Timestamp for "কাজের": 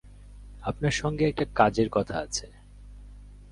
1.55-1.89